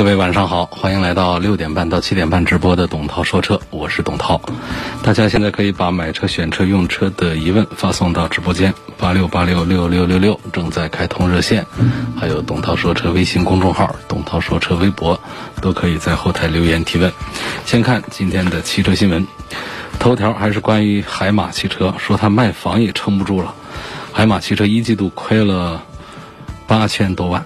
[0.00, 4.40] 各位晚上好，欢迎来到六点半到七点半直播的董涛说车，我是董涛。
[5.02, 11.66] 大家现在可以把买车、选车、用车的疑问发送到直播间八六八六六六六六，正在开通热线，
[12.18, 15.20] 还有董涛说车微信公众号、董涛说车微博，
[15.60, 17.12] 都可以在后台留言提问。
[17.66, 19.26] 先看今天的汽车新闻，
[19.98, 23.54] 头条还是关于海马汽车，说它卖房也撑不住了。
[24.12, 25.82] 海马汽车一季度亏了
[26.66, 27.44] 八千多万。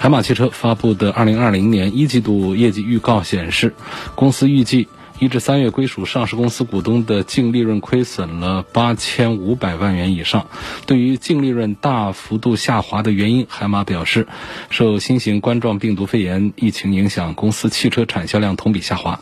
[0.00, 3.74] 海马汽车发布的二零二零年一季度业绩预告显示，
[4.14, 4.86] 公司预计
[5.20, 10.46] 一至三月归属上市公司股东的净利润亏损了八千五百万元以上。
[10.86, 14.28] 对于净利润大幅度下滑的原因，海马表示，
[14.70, 19.20] 受新型冠状病毒肺炎疫情影响，公司汽车产销量同比下滑。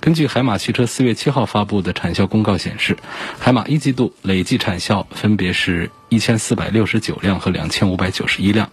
[0.00, 2.96] 根据海马汽车四月七号发布的产销公告显示，
[3.38, 5.90] 海马一季度累计产销分别是。
[6.08, 8.70] 一千四百六十九辆和两千五百九十一辆，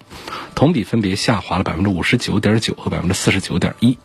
[0.56, 3.98] 同比分别下滑了百分之五十九点九和百分之四十九点一。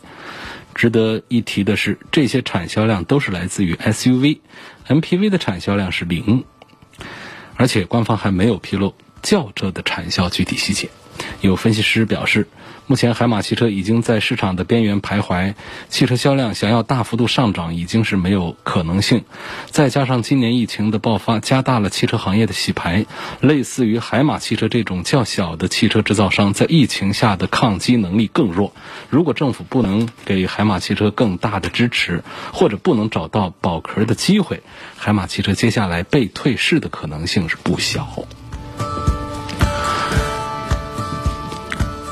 [0.74, 6.44] 值得一提的是，这些产销量都是来自于 SUV，MPV 的产销量是零，
[7.56, 10.88] 而且官方还没有披露轿车的产销具体细节。
[11.48, 12.46] 有分析师表示。
[12.86, 15.54] 目前，海马汽车已经在市场的边缘徘徊，
[15.88, 19.24] 汽车销量想要大幅度上涨已经是没有可能性。
[19.70, 23.06] 再加上今年疫情的爆发，加大了汽车行业的洗牌。
[23.40, 28.74] 类似于海马汽车这种较小的汽车制造商，在疫情下的抗击能力更弱。
[29.08, 32.22] 如果政府不能给海马汽车更大的支持，
[32.52, 34.62] 或者不能找到保壳的机会，
[34.98, 38.26] 海马汽车接下来被退市的可能性是不小。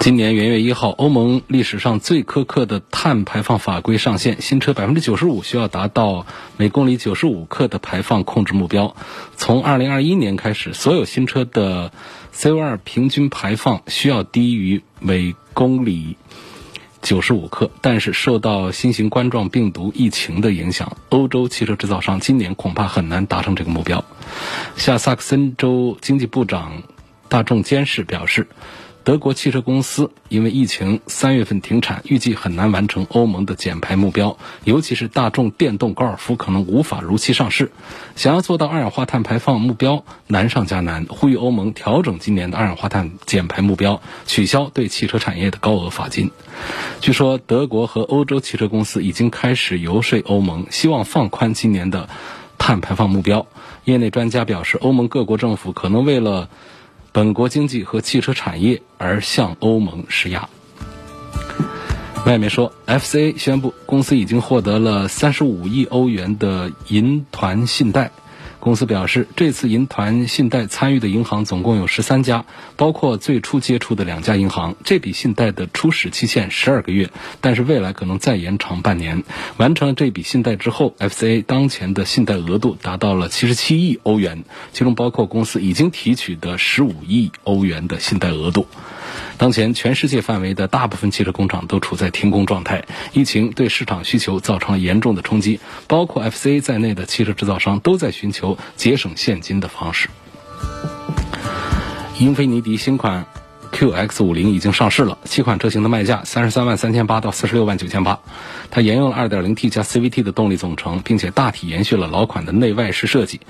[0.02, 6.26] 今年元月一号，欧盟历史上最苛刻的碳排放法规上线，新车百分之九十五需要达到
[6.56, 8.96] 每公里九十五克的排放控制目标。
[9.36, 11.92] 从二零二一年开始，所有新车的
[12.34, 16.16] CO2 平均排放需要低于每公里
[17.00, 17.70] 九十五克。
[17.80, 24.04] 但是，受到新型冠状病毒疫情的影响，欧洲汽车制造商今年恐怕很难达成这个目标。
[24.74, 26.82] 下萨克森州经济部长
[27.28, 28.48] 大众监视表示。
[29.04, 34.38] 德国汽车公司因为疫情三月份停产，预计很难完成欧盟的减排目标。
[34.62, 37.72] 尤其是大众电动高尔夫可能无法如期上市。
[38.14, 46.30] 想要做到二氧化碳排放目标难上加难，呼吁欧盟调整今年的二氧化碳减排目标，取消对汽车产业的高额罚金。
[47.00, 52.08] 据说德国和欧洲汽车公司已经开始游说欧盟，希望放宽今年的
[52.56, 53.46] 碳排放目标。
[53.84, 56.48] 业内专家表示，欧盟各国政府可能为了。
[57.12, 60.48] 本国经济和汽车产业而向欧盟施压。
[62.24, 68.12] 外媒说，FCA 宣布公司已经获得了三十五亿欧元的银团信贷。
[68.62, 72.44] 公司表示，这次银团信贷参与的银行总共有十三家，
[72.76, 74.76] 包括最初接触的两家银行。
[74.84, 79.24] 这笔信贷的初始期限十二个月，但是未来可能再延长半年。
[79.56, 88.68] 完成了这笔信贷之后，FCA 当前的信贷额度达到了七十七亿欧元，其中包括公司已经提取的十五亿欧元的信贷额度。
[89.42, 92.84] 当前，全世界范围的大部分汽车工厂都处在停工状态。
[93.12, 95.58] 疫情对市场需求造成了严重的冲击，
[95.88, 100.10] 包括 FCA 在内的汽车制造商都在寻求节省现金的方式。
[102.20, 103.26] 英菲尼迪新款
[103.72, 108.20] QX50 已经上市了，七款车型的卖价三十三万三千八到四十六万九千八。
[108.70, 113.40] 它沿用了 2.0T 加 CVT 的动力总成，并且大体延续了老款的内外饰设计，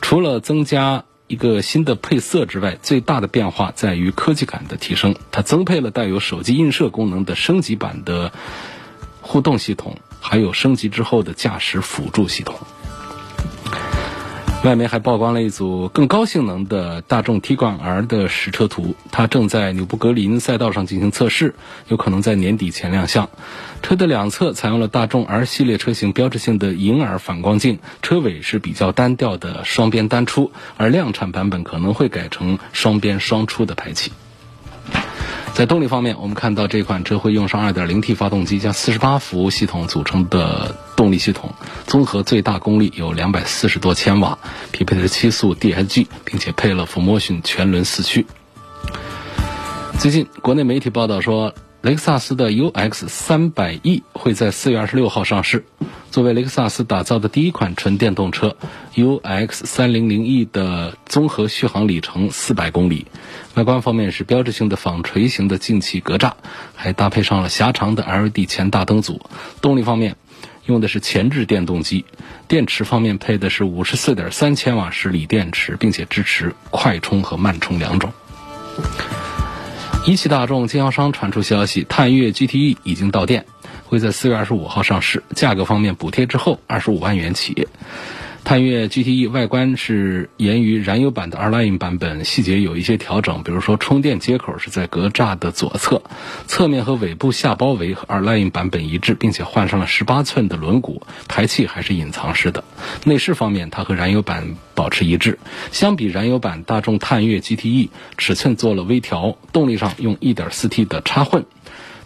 [0.00, 1.04] 除了增加。
[1.26, 5.14] 一个新的配色之外，最大的变化在于科技感的提升。
[5.30, 8.32] 它增配了带有手机映射功能的升级版的
[9.22, 12.58] 互动系统，还有升级之后的驾驶辅助系统。
[14.64, 21.54] 外媒还曝光了一组更高性能的大众 Tiguan R 的实车图，它正在纽布格林赛道上进行测试，
[21.88, 23.28] 有可能在年底前亮相。
[23.82, 34.12] 车的两侧采用了大众 R 系列车型标志性的银耳反光镜，车尾是比较单调的双边单出，而量产版本可能会改成双边双出的排气。
[35.54, 41.54] 在动力方面，我们看到这款车会用上 2.0T 发动机加48伏系统组成的动力系统，
[41.86, 44.36] 综合最大功率有240多千瓦，
[44.72, 48.26] 匹配的是七速 DSG，并且配了 4Motion 全轮四驱。
[50.00, 51.54] 最近，国内媒体报道说。
[51.84, 55.66] 雷克萨斯的 UX 三百 E 会在四月二十六号上市。
[56.10, 58.56] 作为雷克萨斯打造的第一款纯电动车
[58.94, 63.06] ，UX 三零零 E 的综合续航里程四百公里。
[63.52, 66.32] 外观方面是标志性的纺锤形的进气格栅，
[66.74, 69.20] 还搭配上了狭长的 LED 前大灯组。
[69.60, 70.16] 动力方面
[70.64, 72.06] 用的是前置电动机。
[72.48, 78.10] 电池方面配的是五十四点三千瓦时锂电池，并且支持快充和慢充两种。
[80.06, 83.46] 一汽大众经销商传出消息，探岳 GTE 已经到店，
[83.86, 85.22] 会在四月二十五号上市。
[85.34, 87.66] 价格方面，补贴之后二十五万元起。
[88.44, 96.02] 探岳 GTE 外观是沿于燃油版的 R-Line 版本，细节有一些调整，比如说充电接口是在格栅的左侧，
[96.46, 102.64] 侧面和尾部下包围和 R-Line 版本一致，并且换上了十八寸的轮毂，排气还是隐藏式的。
[103.04, 105.38] 内饰方面，它和燃油版保持一致。
[105.72, 107.88] 相比燃油版，大众探岳 GTE
[108.18, 111.46] 尺寸做了微调，动力上用 1.4T 的插混，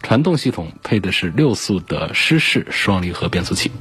[0.02, 3.72] 传动系统配的是六速的湿式双离合变速器。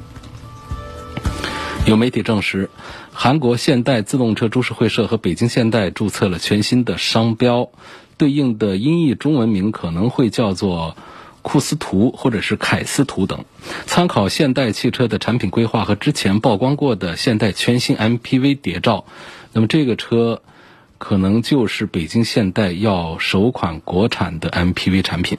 [1.87, 2.69] 有媒体证实，
[3.13, 7.69] 韩国现代自动车株式会社和北京现代注册了全新的商标，
[8.17, 10.97] 对应的音译中文名可能会叫做
[11.43, 13.45] 库斯图或者是凯斯图等。
[13.85, 19.05] 参考现代汽车的产品规划和之前曝光过的现代全新 MPV 谍照，
[19.53, 20.41] 那么这个车
[20.97, 25.37] 可能就是北京现代要首款国产的 MPV 产品。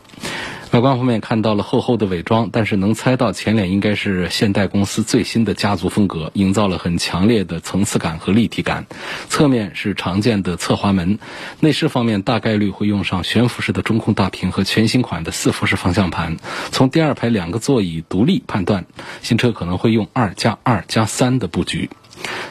[0.79, 8.87] 外观方面看到了厚厚的伪装，但是能猜到前脸应该是现代公司最新的家族风格，营造了很强烈的层次感和立体感。
[9.29, 11.19] 侧面是常见的侧滑门，
[11.59, 16.37] 内饰方面大概率会用上悬浮式的中控大屏和全新款的四辐式方向盘。
[16.71, 18.87] 从第二排两个座椅独立判断，
[19.21, 21.91] 新车可能会用二加二加三的布局。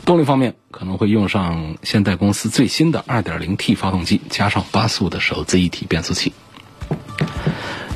[0.04, 6.34] 动力方面可能会用上现代公司最新的 2.0T 发动机，加上八速的手自一体变速器。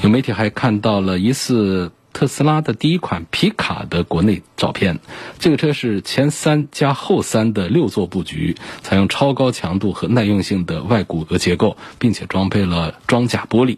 [0.03, 4.99] 有媒体还看到了疑似特斯拉的第一款皮卡的国内照片。
[5.37, 13.77] 这个车是前三加后三的六座布局，采用超高强度和耐用性的外骨骼结构，并且装配了装甲玻璃。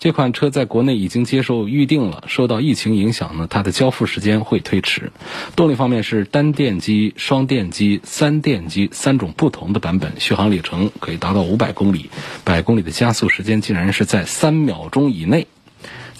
[0.00, 2.24] 这款车在国内已经接受预定了。
[2.26, 5.12] 受到疫情影响呢，它的交付时间会推迟。
[5.54, 12.08] 动力方面是单电机、双电机、三电机三种不同的版本，续航里程可以达到五百公里，
[12.44, 15.46] 百公里的加速时间竟然是在三秒钟以内。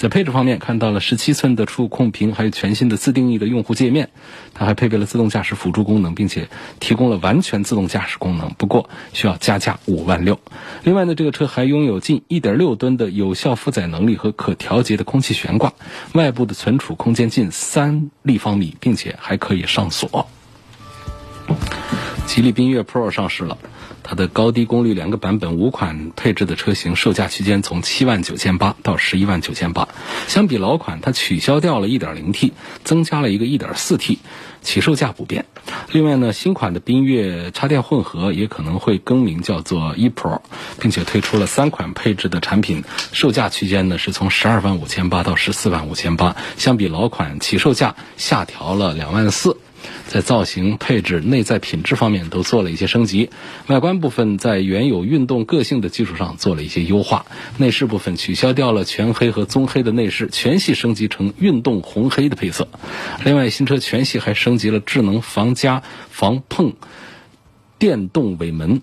[0.01, 4.09] 在配置方面，看到了十七寸的触控屏，还有全新的自定义的用户界面。
[4.55, 6.49] 它还配备了自动驾驶辅助功能，并且
[6.81, 8.55] 提供了完全自动驾驶功能。
[8.57, 10.41] 不过需要加价五万六。
[10.85, 15.75] 另外呢，这个车还拥有近一点六吨的有效负载能力和可调节的空气悬挂，
[16.15, 20.27] 外部的存储空间近三立方米，并且还可以上锁。
[22.25, 23.59] 吉利缤越 Pro 上市了。
[24.03, 29.89] 它的高低功率两个版本五款配置的车型售价区间从七万九千八到十一万九千八。
[30.27, 32.53] 相比老款，它取消掉了一点零 T，
[32.85, 34.19] 增加了一个一点四 T，
[34.63, 35.45] 起售价不变。
[35.93, 40.41] 另外呢，新款的缤越插电混合也可能会更名叫做 ePro，
[40.81, 42.83] 并且推出了三款配置的产品，
[43.13, 46.37] 售价区间呢是从十二万五千八到十四万五千八。
[46.57, 49.57] 相比老款，起售价下调了两万四。
[50.07, 53.31] 在造型、配置、内在品质方面都做了一些升级。
[53.67, 57.27] 外观部分在原有运动个性的基础上做了一些优化。
[57.59, 62.69] 内饰部分取消掉了全黑和棕黑的内饰，全系升级成运动红黑的配色。
[63.25, 66.75] 另外，新车全系还升级了智能防夹、防碰、
[67.79, 68.83] 电动尾门。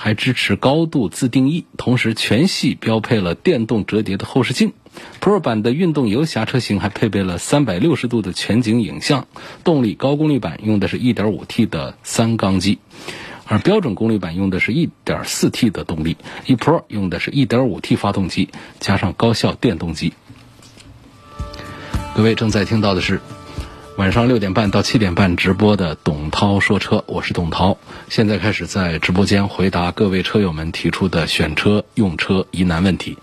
[0.00, 4.72] 还支持高度自定义，同时全系标配了电动折叠的后视镜。
[5.20, 9.26] Pro 版的运动游侠车型还配备了三百六十度的全景影像。
[9.64, 12.78] 动力高功率版用的是一点五 T 的三缸机，
[13.46, 16.16] 而标准功率版用的是一点四 T 的动力。
[16.46, 18.48] ePro 用的是一点五 T 发动机
[18.80, 20.12] 加上高效电动机。
[22.16, 23.20] 各位正在听到的是。
[23.98, 27.76] 晚上六点半到七点半直播的董涛说车，我是董涛。
[28.08, 33.18] 现在开始在直播间回答各位车友们提出的选车用车疑难问题。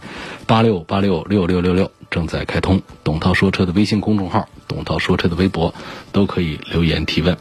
[0.46, 5.74] 八六八六六六六六正在开通，董涛说车的微信公众号，董涛说车的微博
[6.12, 7.38] 都可以留言提问。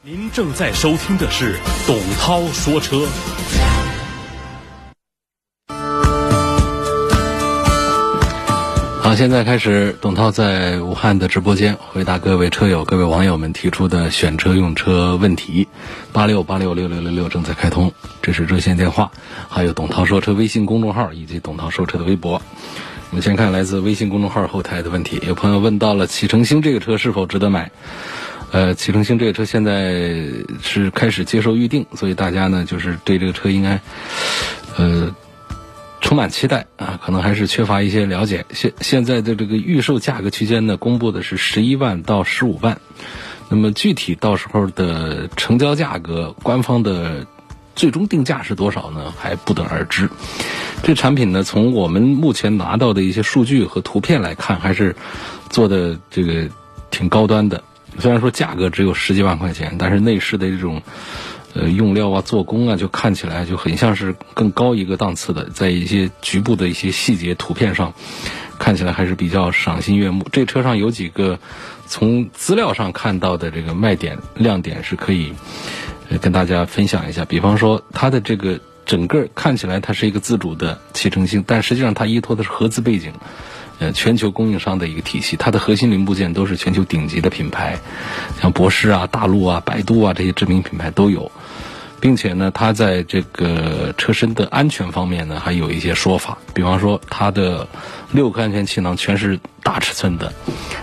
[0.00, 3.06] 您正在收听的是董涛说车。
[9.04, 15.68] 好，现在开始，董涛在武汉的直播间回答各位车友、各位网友们提出的选车用车问题。
[16.10, 17.92] 八六八六六六六六正在开通，
[18.22, 19.12] 这是热线电话，
[19.50, 22.40] 还有董涛说车微信公众号以及董涛说车的微博。
[23.10, 27.70] 我们先看来自微信公众号后台的问题，有朋友问到了启辰星这个车是否值得买？
[28.52, 30.24] 呃，启辰星这个车现在
[30.62, 33.82] 是开始接受预定，所以大家呢就是对这个车应该，
[34.78, 35.14] 呃。
[36.04, 38.44] 充满期待啊，可能还是缺乏一些了解。
[38.50, 42.78] 现现在的这个预售价格区间呢，公布的是十一万到十五万。
[43.48, 47.26] 那么具体到时候的成交价格，官方的
[47.74, 49.14] 最终定价是多少呢？
[49.18, 50.10] 还不得而知。
[50.82, 54.94] 这产品呢，从我们目前拿到的一些数据和图片来看，还是
[55.48, 56.46] 做的这个
[56.90, 57.64] 挺高端的。
[57.98, 60.82] 虽然说价格只有十几万块钱，但是内饰的这种。
[61.54, 67.94] 呃，用料啊，做工啊，就看起来就很像是更高一个档次的，在一些局部的一些细节图片上，
[68.58, 70.26] 看起来还是比较赏心悦目。
[70.32, 71.38] 这车上有几个
[71.86, 75.32] 从资料上看到的这个卖点亮点是可以
[76.20, 77.24] 跟大家分享一下。
[77.24, 83.12] 比方说，它的这个整个看起来它是一个自主的启程星，但实际上它依托的是合资背景。
[83.80, 87.76] 呃，全球供应商的一个体系，它的核心零部件都是全球顶级的品牌，
[88.40, 91.32] 像博世啊、大陆啊、百度啊这些知名品牌都有，
[92.04, 97.66] 并且呢，它在这个车身的安全方面呢，还有一些说法，比方说它的
[98.12, 100.30] 六个安全气囊全是大尺寸的，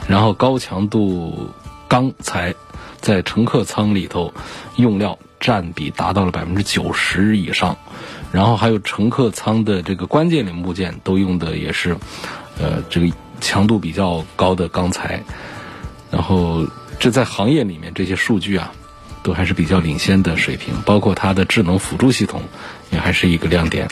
[0.08, 1.52] 然后高强度
[1.88, 2.56] 钢材
[3.02, 4.34] 在乘客舱里头
[4.78, 7.78] 用料占比达到了百分之九十以上，
[8.32, 11.96] 然后还有乘客舱的这个关键零部件都用的也是。
[12.60, 13.08] 呃，这个
[13.40, 15.24] 强度比较高的钢材，
[16.10, 16.66] 然后
[17.00, 18.72] 这在行业里面这些数据啊，
[19.24, 20.74] 都还是比较领先的水平。
[20.86, 22.44] 包括它的智能辅助系统，
[22.92, 23.88] 也还是一个亮点。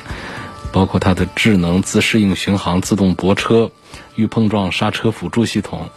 [0.71, 3.71] 包括它的智能自适应巡航、自动泊车、
[4.15, 5.89] 预碰撞刹车辅助系统。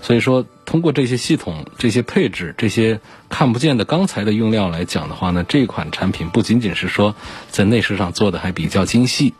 [0.00, 7.14] 所以说，通过这些系统、这些配置、这些看不见的钢材的用料来讲的话呢，这款产品不仅仅是说
[7.50, 9.34] 在内饰上做的还比较精细，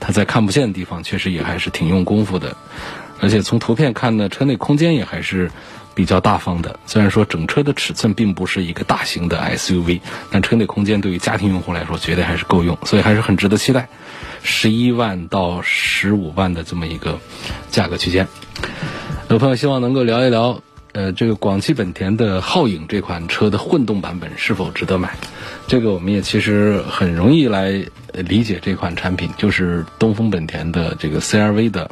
[0.00, 2.56] 它在看不见的地方确实也还是挺用功夫的。
[3.20, 5.50] 而且从图片看呢，车内空间也还是
[5.94, 6.78] 比较大方的。
[6.86, 13.88] 虽然说整车的尺寸并不是一个大型的 SUV，但车内空间对于家庭用户来说绝对还是够用，所以还是很值得期待。
[14.42, 17.18] 十一万到十五万的这么一个
[17.70, 18.28] 价格区间。
[19.28, 20.60] 有朋友希望能够聊一聊，
[20.92, 25.16] 呃，这个广汽本田的皓影这款车的混动版本是否值得买？
[25.66, 31.90] 这个我们也其实很容易来理解这款产品，就是东风本田的这个 CRV 的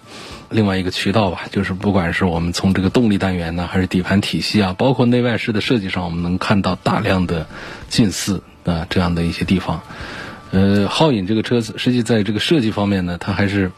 [0.51, 1.43] 另外一个渠道吧。
[1.51, 7.47] 就是不管是我们从这个动力单元呢，还是底盘体系啊，包括内外饰的设计上，我们能看到大量的
[7.89, 9.81] 近似啊这样的一些地方。
[10.51, 13.73] 呃，皓影这个车子，实际在这个设计方面呢，它还是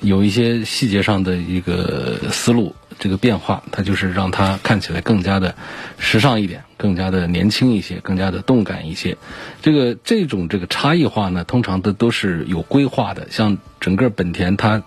[0.00, 2.74] 有一些细节上的一个思路。
[2.98, 5.54] 这个变化，它就是让它看起来更加的
[5.98, 9.16] 时尚一点，更加的年轻一些，更加的动感一些。
[9.62, 13.28] 这个这种这个差异化呢，通常的都是有规划的。
[13.30, 14.82] 像整个本田，它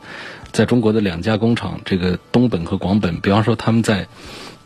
[0.51, 4.07] 在中国的两家工厂，这个东本和广本，比方说他们在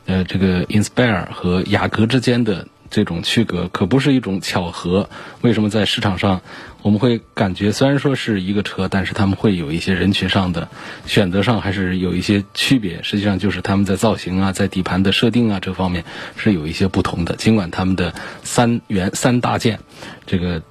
[0.06, 2.68] 呃这个 Inspire 和雅阁之间的。
[2.96, 5.10] 这种区隔可不是一种巧合。
[5.42, 6.40] 为什么在市场上，
[6.82, 10.70] 我们会感觉虽然说是一个车，但是他们会有一些人群上的
[11.06, 13.04] 选择上还是有一些区别。
[13.04, 16.06] 实际上就是他们在造型啊，在底盘的设定啊这方面
[16.38, 17.36] 是有一些不同的。
[17.36, 19.82] 尽管他们的三元三大件，
[20.26, 20.62] 这个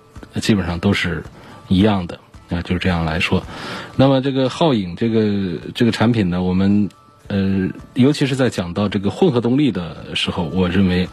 [0.40, 1.25] 基本上都是
[1.69, 3.45] 一样的啊，就是这样来说。
[3.97, 6.88] 那么这个皓影这个这个产品呢，我们。
[7.26, 11.09] 呃，尤其是在讲到这个混合动力的时候，我认为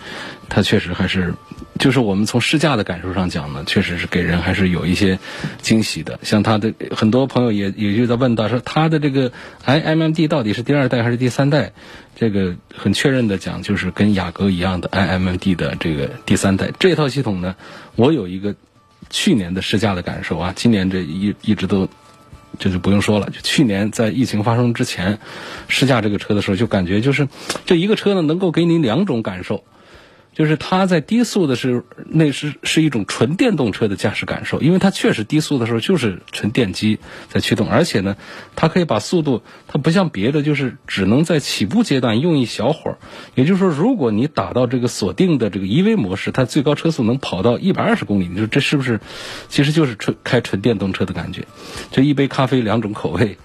[0.50, 1.34] 它确实还是，
[1.80, 5.20] 就是我们从试驾的感受上讲呢，确实是给人还是有一些
[5.62, 6.20] 惊喜的。
[6.22, 9.32] 像它的很多朋友也也就在问到说，它的这个
[9.66, 11.72] iMMD 到底是第二代还是第三代？
[12.16, 17.56] 这个很确认的讲，就是跟雅阁一样的 iMMD 的这个第三代这套系统呢，
[17.96, 18.54] 我有一个
[19.10, 21.88] 去年的试驾的感受啊，今年这一一直都。
[22.60, 23.30] 这就不用说了。
[23.30, 25.20] 就去年在疫情发生之前，
[25.68, 27.28] 试驾这个车的时候，就感觉就是
[27.66, 29.64] 这一个车呢，能够给你两种感受。
[30.34, 38.16] 就是它在低速的时候，那是是一种纯电动车的驾驶感受，因为它确实低速的时候就是纯电机在驱动，而且呢，
[38.56, 42.98] 它可以把速度，它不像别的，就是只能在起步阶段用一小会儿。
[43.36, 49.02] 也就是说，如果你打到这个锁定的这个 EV 模式，它最高车速能跑到一百二十公里，你说这是不是，
[49.50, 51.46] 其实就是纯开纯电动车的感觉？
[51.92, 53.38] 就一杯咖啡两种口味，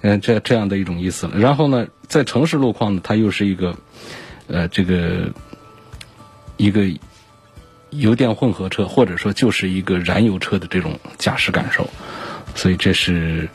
[0.00, 1.36] 嗯，这这样的一种意思了。
[1.36, 3.76] 然后呢，在城市路况呢，它又是一个，
[4.46, 5.32] 呃，这个。
[6.60, 6.84] 一个
[7.88, 11.88] 油电混合车，或者说就是一个燃油车的这种驾驶感受，
[12.54, 13.48] 所以这是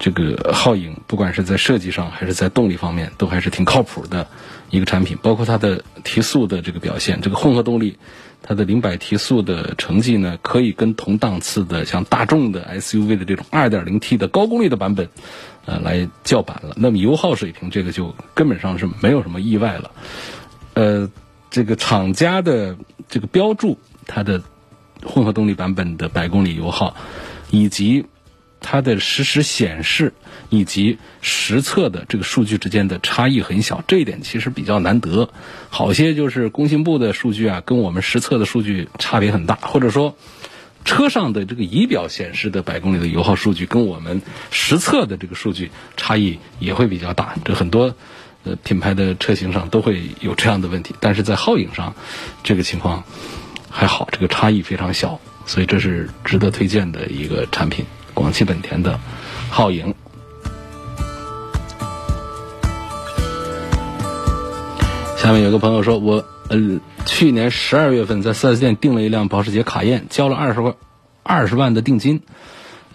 [0.00, 4.26] 这个皓影，不管是在设计上还是在动力方面，都还是挺靠谱的
[4.70, 5.16] 一个产品。
[5.22, 7.96] 包括它的提速的这个表现，这个混合动力，
[8.42, 15.08] 它的零百提速的成绩呢，可以跟同档次的像大众的 SUV 的这种 2.0T 的高功率的版本，
[15.66, 16.74] 呃，来叫板了。
[16.76, 19.92] 那么油耗水平，这个就根本上是没有什么意外了。
[20.74, 21.08] 呃，
[21.54, 22.76] 这个厂家的
[23.08, 24.42] 这个标注，它的
[25.04, 26.96] 混合动力版本的百公里油耗，
[27.48, 28.06] 以及
[28.58, 30.14] 它的实时显示
[30.50, 35.30] 以及实测的这个数据之间的差异很小，这一点其实比较难得。
[35.70, 40.16] 好些就是工信部的数据啊，跟我们实测的数据差别很大，或者说
[40.84, 47.36] 车上的这个仪表显示的百公里的油耗数据跟我们实测的这个数据差异也会比较大。
[47.44, 47.94] 这很多
[48.44, 51.94] 呃品牌的车型上都会有这样的问题，但是在皓影上
[52.42, 53.02] 这个情况
[53.68, 57.84] 还好，这个差异非常小，所以这是值得推荐的一个产品。
[58.14, 59.00] 广汽本田的
[59.50, 59.92] 皓影。
[65.16, 70.74] 下面有个朋友说，我呃去年十二月份在 4S 店订了一辆保时捷卡宴，交了二十万
[71.22, 72.22] 二十万的定金。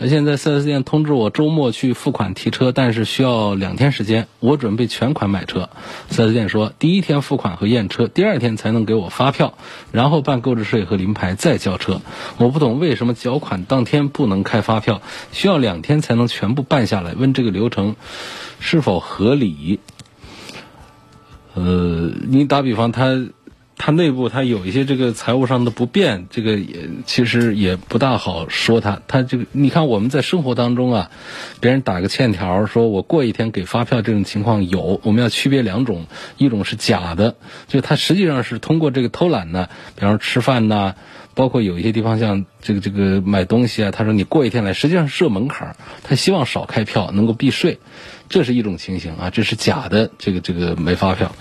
[0.08, 4.28] 现在 4S 店通知我周末去付款提车，但是需要两天时间。
[4.40, 5.70] 我准备全款买车
[6.10, 9.56] ，4S 店说第一天付款和验车，第二天才能给我发票，
[9.92, 12.02] 然后办购置税和临牌再交车。
[12.38, 15.02] 我不懂为什么缴款当天不能开发票，
[15.34, 17.14] 需要两天才能全部办下来？
[17.14, 17.98] 问这个流程
[18.60, 19.82] 是否合理？
[21.56, 23.22] 呃，你打比方，他
[23.82, 29.02] 它内部它有一些这个财务上的不便，这个也其实也不大好说它。
[29.08, 31.10] 它这个你看我们在生活当中啊，
[31.62, 35.00] 别人打个欠条，说我过一天给发票，这种情况有。
[35.04, 36.08] 我们要区别两种，
[36.38, 40.96] 一种是假的，就他实际上是通过这个偷懒呢，比方吃饭呐，
[41.34, 47.80] 包括有一些地方像这个这个买东西啊，他说你过一天来，实际上设门槛，他希望少开票，能够避税。
[48.30, 51.36] 这是一种情形啊，这是假的，这个这个没发票。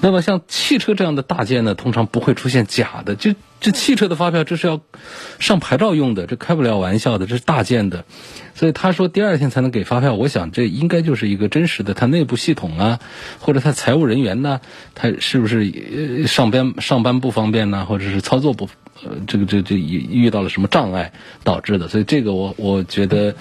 [0.00, 3.16] 那么像汽车这样的大件呢，通常不会出现假的。
[3.16, 4.80] 这这汽车的发票，这是要
[5.40, 8.04] 上牌照用的，这开不了玩笑的，这是大件的。
[8.54, 13.00] 所以他说第二天才能给发票，我想这应该就是一个真实的，他内部系统啊，
[13.40, 14.60] 或者他财务人员呢，
[14.94, 18.68] 他是不是上班上班不方便呢，或者是操作不？
[19.04, 21.12] 呃，这个这这遇遇到了什么障碍
[21.44, 21.86] 导致的？
[21.86, 23.34] 所以这个我我觉得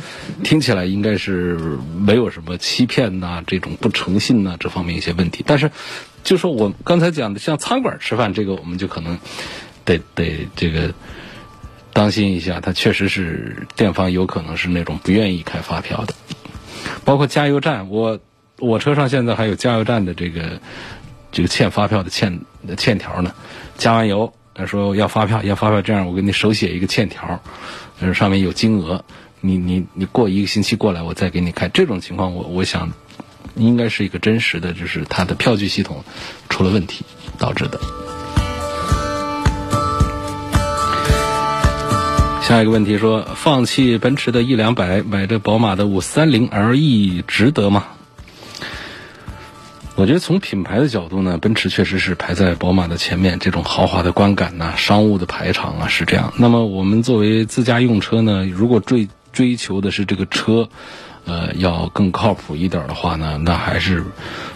[0.43, 1.57] 听起来应该是
[1.97, 5.43] 没有什么欺骗呐，这种不诚信呐这方面一些问题。
[5.47, 5.71] 但是
[6.23, 9.17] 就说我刚才讲的，像餐馆吃饭这个，我们就可能
[9.83, 10.93] 得得这个
[11.91, 16.13] 当心一下，它确实是店方有可能是那种不愿意开发票的。
[17.03, 18.19] 包括加油站，我
[18.59, 20.59] 我车上现在还有加油站的这个
[21.31, 22.41] 这个欠发票的欠
[22.77, 23.33] 欠条呢，
[23.77, 24.33] 加完油。
[24.57, 27.39] 他说要发票，要发票，这样我给你手写一个欠条，
[27.99, 29.05] 呃，上面有金额，
[29.39, 31.67] 你你你过一个星期过来，我再给你开。
[31.67, 32.91] 这种情况，我我想
[33.55, 36.03] 应该是一个真实的，就是他的票据系统
[36.49, 37.05] 出了问题
[37.37, 37.79] 导致的。
[42.41, 47.89] 下一个问题说，放弃奔驰的 E 两百，买这宝马的五三零 LE 值得吗？
[49.97, 56.33] 我觉得从品牌的角度呢，奔驰确实是排在宝马的前面，这种豪华的观感呐，商务的排场啊是这样。
[56.37, 60.69] 那么我们作为自家用车呢，如果追追求的是这个车，
[61.27, 64.03] 呃，要更靠谱一点的话呢，那还是。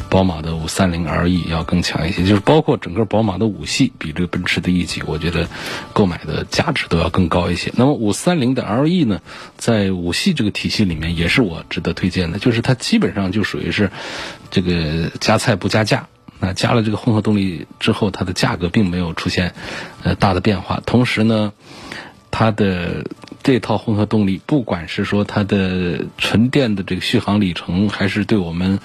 [0.10, 5.47] 宝马的五三零 LE 要更强一些，就是包括整个宝马的五系比这个奔驰的 E 级，我觉得
[5.93, 7.71] 购买的价值都要更高一些。
[7.77, 9.21] 那么五三零的 LE 呢，
[9.55, 13.89] 在五系这个体系里面也是我值得推荐的，就是它基本上就属于是
[14.49, 16.10] 这个加菜不加价。
[16.41, 19.53] 那加了这个混合动力之后，它的价格并没有出现
[20.03, 20.81] 呃大的变化。
[20.86, 21.53] 同时呢，
[22.31, 23.05] 它的
[23.43, 28.80] 这套混合动力，不管是说它的纯电的这个续航里程，还是对我们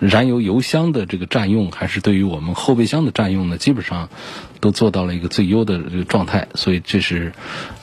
[0.00, 4.08] 燃油油箱的这个占用，还是对于我们后备箱的占用呢，基本上
[4.60, 7.32] 都做到了一个最优的这个状态，所以这是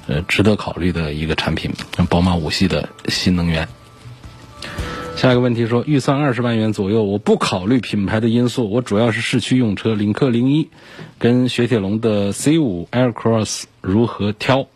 [0.07, 1.71] 呃值得考虑的一个产品。
[2.09, 3.67] 宝马五系的新能源。
[5.15, 10.69] 下一个问题说，预算二十万元左右，我不考虑品牌的因素，我主要是市区用车，领克零一
[11.17, 14.67] 跟雪铁龙的 C 五 Aircross 如何挑？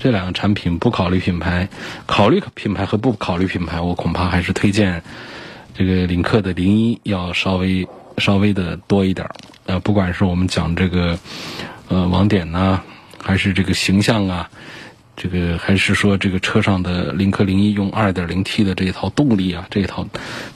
[0.00, 1.68] 这两个产品不考虑品牌，
[2.06, 5.02] 考虑品牌和不考虑品牌，我恐怕还是推荐。
[5.74, 7.86] 这个领克的零一要稍微
[8.16, 9.30] 稍微的多一点儿，
[9.66, 11.18] 呃，不管是我们讲这个
[11.88, 12.80] 呃网点呐，
[13.22, 14.48] 还是这个形象啊，
[15.18, 20.06] 这个还是说这个车上的领克零一用二点零 T 的这一套动力啊，这一套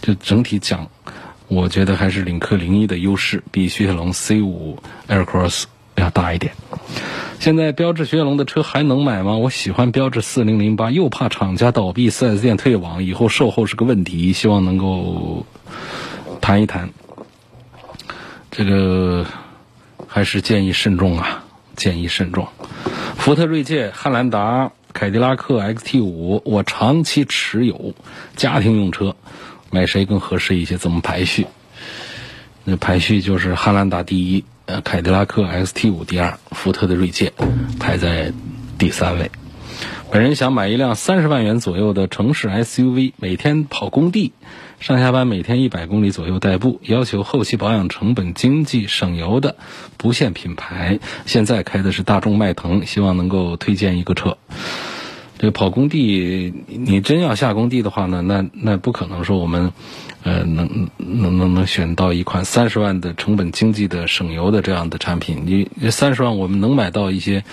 [0.00, 0.88] 就整体讲，
[1.48, 5.64] 我觉得还是领克零一的优势比雪铁龙 C 五 Aircross。
[5.96, 6.52] 要大一点。
[7.44, 9.36] 现在标致雪铁龙的车还能买吗？
[9.36, 15.44] 我喜欢标致四零零八，又怕厂家倒闭、4S 店退网，以后售后是个问题，希望能够
[16.40, 16.88] 谈一谈。
[18.50, 19.26] 这个
[20.08, 21.44] 还是建议慎重啊，
[21.76, 22.48] 建议慎重。
[23.18, 27.92] 福特锐界、汉兰达、凯迪拉克 XT 五，我长期持有，
[28.36, 29.16] 家庭用车，
[29.70, 30.78] 买谁更合适一些？
[30.78, 31.46] 怎么排序？
[32.64, 34.44] 那排序就是汉兰达第一。
[34.66, 37.32] 呃，凯迪拉克 XT 五第二，福特的锐界
[37.78, 38.32] 排在
[38.78, 39.30] 第三位。
[40.10, 44.32] 本人想买一辆三十万元左右的城市 SUV，每天跑工地，
[44.80, 49.56] 上下班每天一百公里左右代步，要求后期保养成本经济、省油的，
[49.98, 50.98] 不限品牌。
[51.26, 54.38] 现在开的是大众迈腾，希望能够推荐一个车。
[55.44, 59.72] 这跑工地，你真要下工地的话呢，那那不可能说我们。
[60.26, 67.44] 呃，能能能能选到一款三十万的成本经济的省油的这样的产品，你三十万我们能买到一些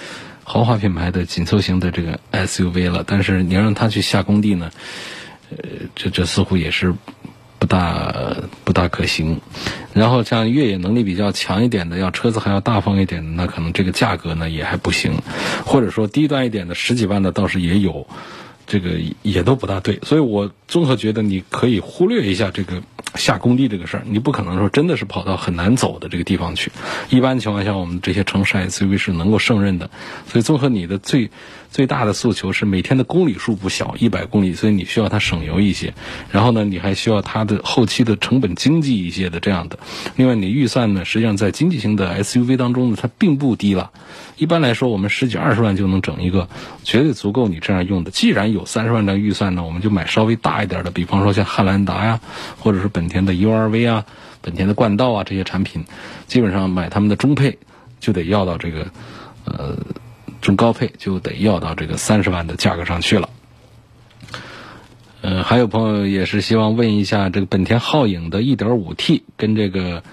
[0.46, 4.72] 豪华品牌的紧凑型的这个 SUV 了，但是你让他去下工地呢，
[5.50, 5.58] 呃，
[5.96, 6.96] 这这似乎也是
[7.72, 9.40] 大不大可行。
[9.94, 15.14] 然后像越野能力比较强一点的，要车子还要大方一点的，那可能这个价格呢也还不行，
[15.66, 18.06] 或者说低端一点的十几万的倒是也有。
[18.68, 22.82] 这个也都不大对，所以我综合觉得你可以忽略一下这个
[23.16, 24.04] 下工地这个事儿。
[24.06, 26.72] 你不可能说真的是跑到很难走的这个地方去。
[27.10, 29.90] 一般情况下，我们这些城市 SUV 是能够胜任的。
[30.28, 31.32] 所以综合你的最
[31.72, 35.94] 最大的诉求是每天的公里数不小，一百公里，所以你需要它省油一些。
[36.30, 39.80] 然后呢，你还需要它的后期的成本经济一些的这样的。
[40.18, 43.90] 另外，你预算呢，实际上在经济型的 SUV 当中呢，它并不低了。
[44.36, 46.50] 一般来说，我们十几二十万就能整一个，
[46.84, 48.12] 绝对足够你这样用的。
[48.12, 52.20] 既然有三十万的预算呢，我们就买稍微大一点的，比方说像汉兰达呀，
[52.60, 54.06] 或者是本田的 URV 啊、
[54.42, 55.86] 本田的冠道啊这些产品，
[56.28, 57.58] 基本上买他们的中配
[58.02, 58.88] 就得要到这个，
[59.46, 59.78] 呃，
[60.42, 63.30] 中高配就得要到这个三十万的价格上去了。
[65.22, 70.04] 呃，还有朋友也是希望问一下，这个本田皓影的 1.5T 跟这个。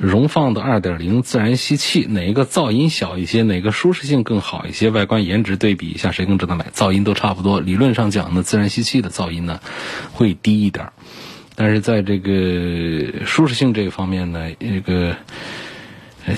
[0.00, 3.42] 荣放的2.0自然吸气，哪一个噪音小一些？
[3.42, 4.88] 哪个舒适性更好一些？
[4.88, 6.68] 外观颜值对比一下，谁更值得买？
[6.72, 7.60] 噪音都差不多。
[7.60, 9.60] 理论上讲呢，自然吸气的噪音呢
[10.14, 10.88] 会低一点，
[11.54, 15.14] 但是在这个舒适性这个方面呢，这个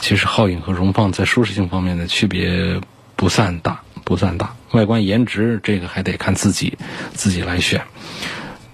[0.00, 2.80] 其实皓影和荣放在舒适性方面的区别
[3.22, 4.56] 不算大，不算大。
[4.72, 6.76] 外观颜值这个还得看自己
[7.12, 7.80] 自己来选。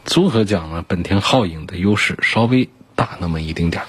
[0.07, 3.87] 综合讲呢，本田皓影的优势稍微大那么一丁点儿。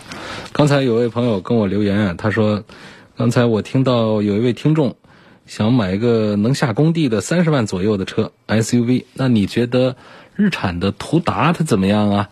[0.51, 2.65] 刚才有位朋友跟我留言啊，他说，
[3.15, 4.97] 刚才我听到有一位听众
[5.45, 9.95] 想买一个能下工地的三十万左右的车 SUV，那你觉得
[10.35, 12.29] 日产的途达它怎么样啊？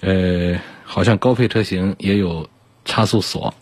[0.00, 2.50] 呃，好像高配车型也有
[2.84, 3.54] 差速锁。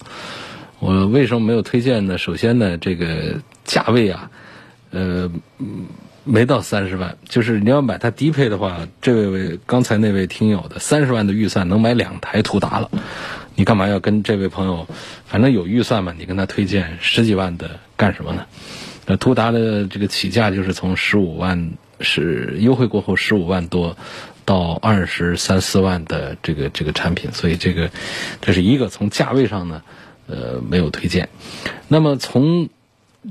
[0.81, 2.19] 我为什么没有推荐呢？
[2.19, 4.29] 首先呢，这个价位啊，
[4.91, 5.31] 呃，
[6.25, 12.91] 没到三十万，就是你要买它低配的话，这位刚才那位听友的三十万的预算能买两台途达了。
[13.55, 14.89] 你干嘛要跟这位朋友？
[15.25, 18.45] 反正有预算嘛，你跟他推荐十几万的干什么呢？
[19.07, 23.97] 那途达的这个起价就是从十五万，是优惠过后十五万多，
[24.45, 27.91] 到二十三四万的这个这个产品，所以这个
[28.41, 29.83] 这是一个从价位上呢，
[30.27, 31.29] 呃，没有推荐。
[31.89, 32.69] 那么从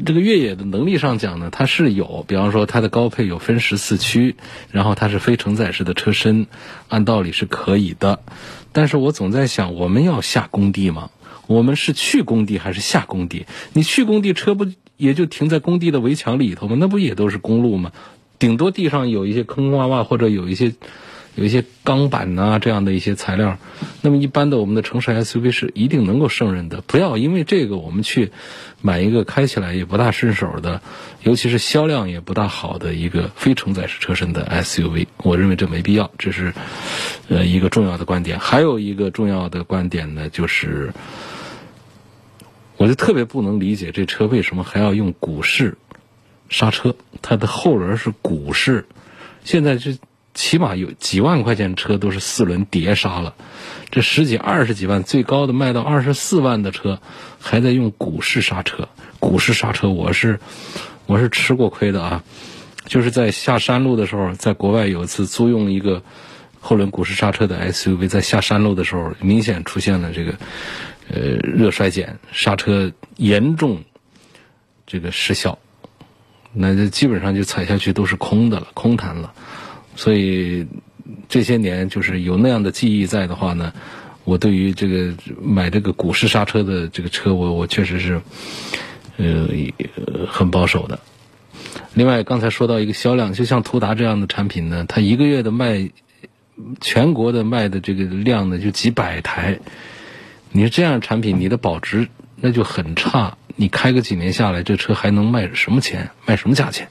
[0.06, 4.36] 这个越野的能力上讲呢，它是有，比方说它的高配有分时四驱，
[4.72, 6.46] 然后它是非承载式的车身，
[6.90, 8.20] 按道理是可以的。
[8.72, 11.10] 但是我总在想，我们要下工地吗？
[11.48, 13.48] 我们是去工地还是下工地？
[13.74, 16.76] 你去工地，车不也就停在工地的围墙里头吗？
[16.80, 17.92] 那不也都是公路吗？
[18.38, 20.76] 顶多地上有一些坑坑洼洼，或者有一些。
[21.40, 23.58] 有一些钢板呐，这样的一些材料，
[24.02, 26.82] 那么一般的我们的城市 SUV 是一定能够胜任的。
[26.82, 28.34] 不要因为这个我们去
[28.82, 30.82] 买一个开起来也不大顺手的，
[31.24, 35.08] 尤其是销量也不大好的一个非承载式车身的 SUV。
[35.24, 36.54] 我认为这没必要，这是
[37.30, 38.38] 呃一个重要的观点。
[38.38, 40.92] 还有一个重要的观点呢，就是
[42.76, 45.78] 我就特别不能理解这车为什么还要用鼓式
[46.50, 48.86] 刹车，它的后轮是鼓式，
[49.46, 49.98] 现在这。
[50.40, 53.36] 起码有几万块钱车都是四轮碟刹了，
[53.92, 57.02] 这十几二十几万最高的卖到二十四万的车，
[57.42, 58.88] 还在用鼓式刹车。
[59.20, 60.40] 鼓式刹车我是
[61.08, 62.24] 我是吃过亏的啊，
[62.86, 66.02] 就是在下山路的时候，在国外有一次租用一个
[66.62, 70.36] 后轮鼓式刹车的 SUV，在下山路的时候明显出现了这个
[71.12, 73.84] 呃热衰减，刹车严重
[74.88, 75.60] 这个失效，
[76.54, 79.34] 那就基本上就踩下去都是空的了，空弹了。
[80.00, 80.66] 所以
[81.28, 83.74] 这些年就是有那样的记忆在的话呢，
[84.24, 88.22] 我对于这个买这个鼓式刹车的这个车，我我确实是
[89.18, 89.50] 呃，
[90.26, 91.02] 很保守的。
[91.96, 95.90] 另外，刚才说到一个销量，就像途达这样的产品呢，它一个月的卖，
[96.80, 99.60] 全国的卖的这个量呢就几百台。
[100.54, 102.08] 你这样产品，你的保值
[102.38, 103.38] 那就很差。
[103.58, 106.12] 你开个几年下来，这车还能卖什么钱？
[106.26, 106.88] 卖什么价钱？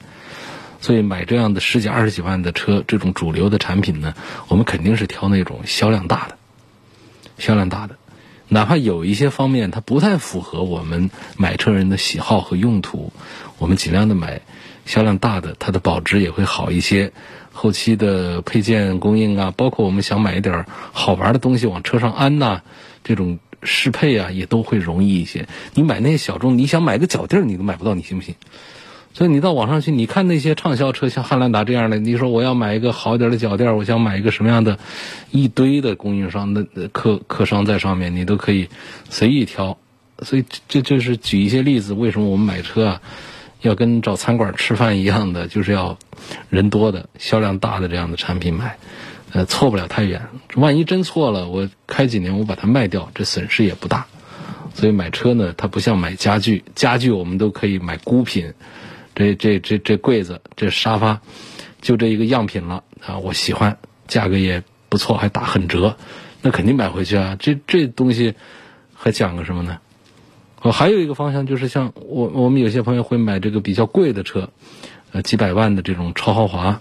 [0.81, 4.13] 所以买这样的十几二十几万的车，这种主流的产品呢，
[4.47, 6.37] 我们肯定是挑那种销量大的，
[7.37, 7.95] 销量大的。
[8.47, 13.13] 哪怕有一些方面它不太符合我们买车人的喜好和用途，
[13.57, 14.41] 我们尽量的买
[14.85, 17.11] 销量大的，它的保值也会好一些。
[17.51, 22.61] 后期的配件供应啊，包括我们想买一点好玩的东西往车上安呐，
[23.03, 25.47] 这种适配啊，也都会容易一些。
[25.73, 28.35] 你买那些小众，你想买个脚垫你都买不到，你信不信？
[29.19, 34.79] 所以你到网上去，你看那些畅销车，像汉兰达这样的，你说我要买一个好点的脚垫，我想买一个什么样的，
[35.29, 38.69] 一堆的供应商的客客商在上面，你都可以
[39.09, 39.77] 随意挑。
[40.21, 43.01] 所以这就是举一些例子，为什么我们买车啊，
[43.61, 45.97] 要跟找餐馆吃饭一样的，就是要
[46.49, 48.77] 人多的、销量大的这样的产品买，
[49.33, 50.29] 呃，错不了太远。
[50.55, 54.05] 万一真错了，我开几年我把它卖掉，这损失也不大。
[54.75, 58.53] 所以买车呢，它不像买家具，家具我们都可以买孤品。
[59.19, 61.19] 这这这这柜子，这沙发，
[61.81, 63.17] 就这一个样品了啊！
[63.17, 63.77] 我喜欢，
[64.07, 65.97] 价格也不错，还打狠折，
[66.41, 67.35] 那肯定买回去啊！
[67.37, 68.35] 这这东西
[68.93, 69.79] 还讲个什么呢？
[70.61, 74.49] 哦，还有一个方向就是像我我们有些朋友会买这个比较贵的车，
[75.11, 76.79] 呃，几百万的这种超豪华，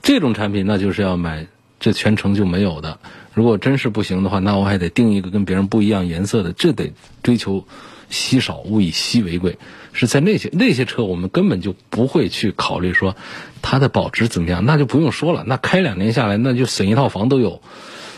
[0.00, 1.46] 这种产品那就是要买
[1.78, 2.98] 这全程就没有的。
[3.34, 7.66] 如果真是不行的话，那我还得定一个跟别人不一样颜色的，这得追求
[8.10, 9.56] 稀少，物以稀为贵。
[9.92, 13.16] 是在那些那些车，我们根本就不会去考虑说
[13.60, 15.42] 它的保值怎么样，那就不用说了。
[15.46, 17.60] 那开两年下来，那就损一套房都有。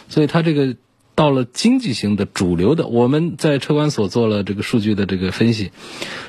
[0.09, 0.77] 所以它这个
[1.15, 5.73] 到了经济型的主流的，我们在车管所做了这个数据的这个分析。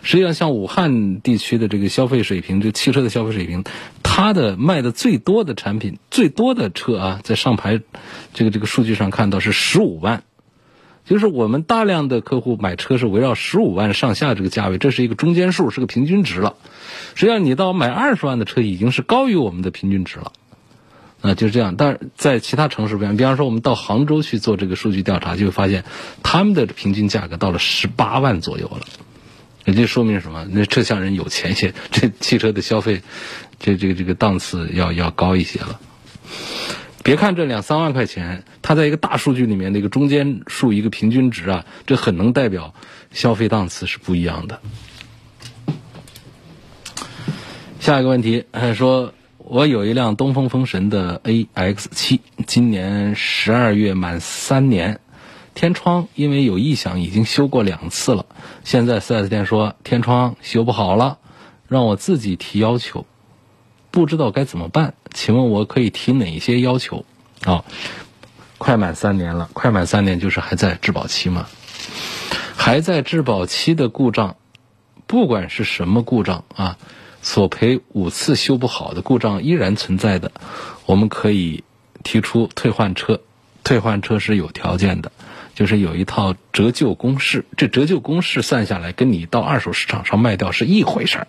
[0.01, 3.65] 实际上，像武汉地区的这个消费水平，这汽车的消费水平，
[4.01, 7.81] 它的卖的最多的产品，最多的车啊，在上牌
[8.33, 10.23] 这个这个数据上看到是十五万。
[11.05, 16.55] 就是我们大量的客户买车是围绕十五万上下这个价位，这是一个中间数，是个平均值了。
[17.15, 20.31] 实际上，你到买二十万的车已经是高于我们的平均值了。
[21.21, 21.75] 啊，就是这样。
[21.77, 25.85] 但是在其他城市不一样，比方说我们到杭州去做这个数据调查，就会发现
[26.21, 28.81] 他们的平均价格到了十八万左右了。
[29.65, 30.45] 也就说明什么？
[30.51, 33.01] 那这乡人有钱些，这汽车的消费，
[33.59, 35.79] 这这个这个档次要要高一些了。
[37.03, 42.73] 别看这两三万块钱，它在一个大数据里面的一个中间数，一个平均值啊，这很能代表
[43.11, 44.61] 消费档次是不一样的。
[47.81, 55.01] 下一个问题，说我有一辆东风风神的 AX 七，今年十二月满三年，
[55.53, 58.25] 天窗因为有异响已经修过两次了，
[58.63, 61.17] 现在 4S 店说天窗修不好了，
[61.67, 63.05] 让我自己提要求。
[63.93, 67.05] 不知道该怎么办，请问我可以提哪些要求？
[67.45, 67.63] 啊，
[68.57, 71.45] 快满三年了，快满三年就是还在质保期嘛？
[72.57, 74.35] 还在质保期的故障，
[75.05, 76.79] 不管是什么故障啊，
[77.21, 80.31] 索赔五次修不好的故障依然存在的，
[80.87, 81.63] 我们可以
[82.03, 83.21] 提出退换车。
[83.63, 85.11] 退换车是有条件的，
[85.53, 91.27] 就是有一套折旧公式，这折旧公式算下来跟你到二手市场上卖掉是一回事儿。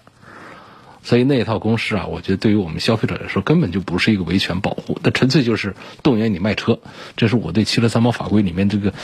[1.07, 6.79] 所以那一套公式啊，我觉得对于我们消费者来说，根本就不是一个维权保护，那纯粹就是动员你卖车。
[7.15, 8.95] 这是我对汽车三包法规里面这个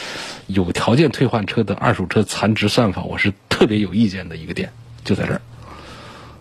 [0.46, 4.72] 有条件退换车的二手车残值算法，我是特别有意见的一个点，
[5.04, 5.42] 就在这儿。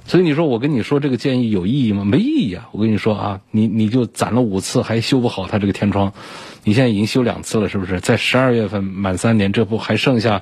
[0.07, 2.05] 所以你说我跟你说这个建议有意义吗？
[2.05, 2.69] 没意义啊！
[2.71, 6.13] 我跟你说啊，你你就攒了五次还修不好它这个天窗，
[6.63, 7.99] 你现在已经修两次了，是不是？
[7.99, 10.41] 在十二月份满三年，这不还剩下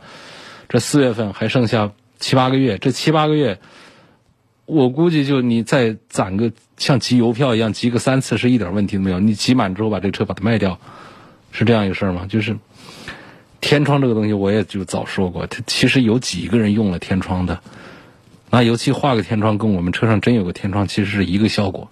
[0.70, 3.60] 这四月份还剩下七八个月，这七八个月。
[4.68, 9.20] 我估计就你再攒个像集邮票一样集个三次是一点问题都没有。
[9.22, 10.78] 你集满之后把这个车把它卖掉，
[11.54, 12.26] 是这样一个事儿吗？
[12.28, 12.58] 就是
[13.62, 17.62] 天窗这个东西，我也就早说过，它其实有几个人用了天窗的，
[18.50, 21.90] 那尤其画个天窗，跟我们车上真有个天窗其实是一个效果，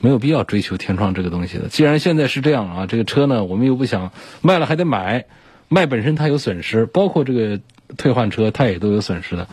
[0.00, 1.68] 没有必要追求天窗这个东西的。
[1.68, 5.26] 既然现在是这样啊，这个车呢，我们又不想卖了还得买，
[5.68, 7.60] 卖本身它有损失，包括这个
[7.98, 9.46] 退换车它也都有损失的，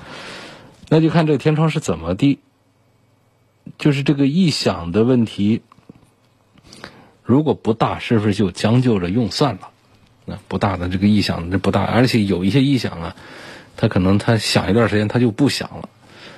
[0.87, 2.39] 那就看这个天窗是怎么的。
[3.77, 5.61] 就是这个异响的问题，
[7.23, 9.69] 如果不大，是不是就将就着用算了？
[10.25, 13.15] 那不大的这个异响，那不大，而且有一些异响啊，
[13.77, 15.89] 它可能它响一段时间，它就不响了。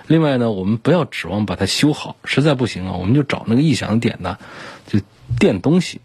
[0.08, 4.38] 另外呢，我们不要指望把它修好，实在不行啊，我们就找那个异响点呢，
[4.88, 5.00] 就
[5.40, 6.02] 垫东西，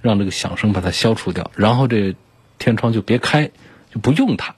[0.00, 2.14] 让这个响声把它消除掉，然后这
[2.58, 3.50] 天窗就别开，
[3.92, 4.54] 就不用它，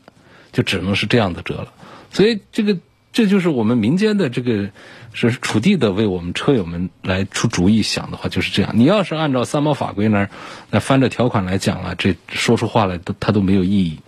[0.52, 1.72] 就只能是这样的折了。
[2.10, 2.78] 所以这个。
[3.14, 4.70] 这就是我们民间的这个
[5.12, 8.72] 是楚地的为我们车友们来出主意想的话就是这样。
[8.74, 10.28] 你要是按照三包法规那
[10.70, 13.98] 那翻着条款来讲了，这说出话来都他都没有意义。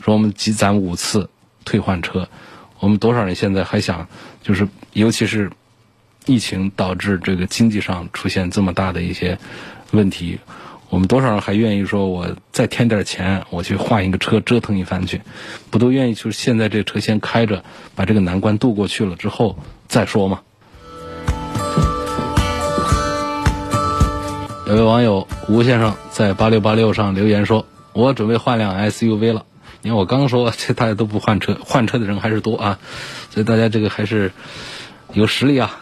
[0.00, 1.28] 说我们积攒五次
[1.64, 2.28] 退换车，
[2.78, 4.08] 我们多少人现在还想
[4.42, 5.50] 就是尤其是
[6.26, 9.38] 疫情导致这个经济上出现这么大的一些
[9.90, 10.38] 问题。
[10.90, 15.20] 我们多少人还愿意说，我再添点钱，我去换一个车折腾一番去，
[15.68, 16.14] 不都愿意？
[16.14, 17.62] 就是现在这车先开着，
[17.94, 20.40] 把这个难关渡过去了之后再说嘛。
[24.66, 29.46] 有位网友吴先生在八六八六上留言说：“我准备换辆 SUV 了。
[29.80, 32.78] 你看我刚说 这大家都不换车，换车的人还是多啊，
[33.30, 34.30] 所以大家这个还是
[35.14, 35.80] 有实力啊。”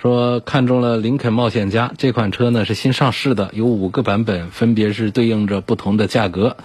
[0.00, 6.56] 说看中了林肯冒险家这款车呢，是新上市的，有五个版本，分别是对应着不同的价格，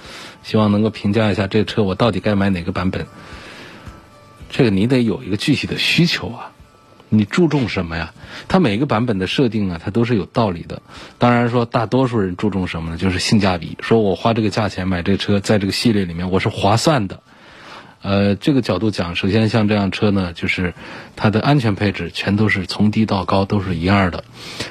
[0.43, 3.07] 希望能够评价一下这车我到底该买哪个版本。
[4.51, 6.50] 这个你得有一个具体的需求啊，
[7.13, 8.13] 你注重什么呀？
[8.47, 10.81] 它每个版本的设定啊，它都是有道理的。
[11.17, 12.97] 当然说，大多数人注重什么呢？
[12.97, 13.77] 就是性价比。
[13.81, 17.19] 说我花这个价钱买这车，在这个系列里面我是划算的。
[18.01, 20.73] 呃，这个角度讲，首先像这辆车呢，就是
[21.17, 24.23] 它的安全配置全都是从低到高都是一样的。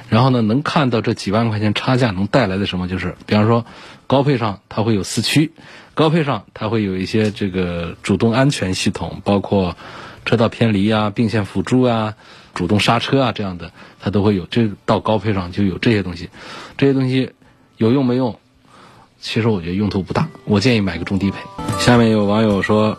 [0.08, 3.66] 然后呢，能看到这几万块钱差价能带来的什么，就是比方说
[4.06, 5.52] 高配上它会有四驱，
[5.94, 9.76] 高配上它会有一些这个主动安全系统，包括
[10.24, 12.14] 车道偏离啊、并线辅助啊、
[12.54, 14.46] 主动刹车啊这样的，它都会有。
[14.46, 16.30] 这到高配上就有这些东西，
[16.76, 17.32] 这些东西
[17.76, 18.38] 有用没用？
[19.20, 21.38] 其实我觉得用途不大，我建议买个中低配。
[21.78, 22.98] 下面有网友说。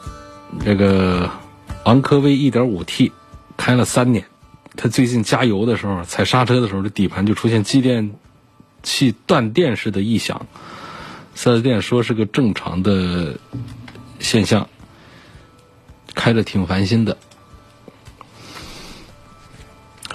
[0.66, 1.32] 这个
[1.86, 3.14] 昂科威 1.5T
[3.56, 4.26] 开了三年，
[4.76, 8.12] 他最近加油的时候踩刹车的时候，这底盘就出现继电
[8.84, 10.46] 器断电式的异响。
[11.36, 13.38] 四 S 店说是个正常的
[14.20, 14.68] 现象，
[16.16, 17.18] 开着挺烦心的。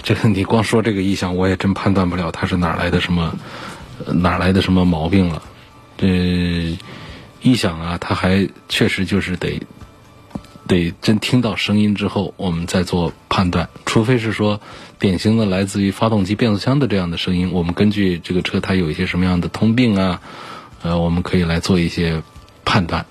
[0.03, 3.37] 这个你光说这个异响，我也真判断不了它是哪来的什么
[4.07, 5.41] 哪来的什么毛病了。
[5.97, 6.77] 这
[7.41, 9.61] 异响啊，它还确实就是得。
[10.67, 13.69] 得真听到声音之后，我们再做判断。
[13.85, 14.59] 除非是说
[14.99, 20.21] 典型的来自于发动机、变速箱的这样的声音，我们根据这个车它有一些什么样的通病啊，
[20.81, 22.21] 呃，我们可以来做一些
[22.65, 23.05] 判断。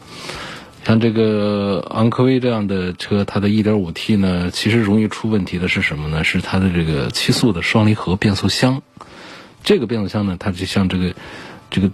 [0.87, 6.22] 像这个昂科威这样的车，它的 1.5T 呢，其实容易出问题的是什么呢？
[6.22, 8.81] 是它的这个七速的双离合变速箱。
[9.64, 11.12] 这个变速箱呢，它就像这个
[11.70, 11.90] 这个